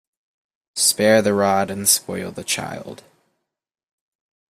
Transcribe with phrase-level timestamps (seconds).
[0.77, 3.03] Spare the rod and spoil the child.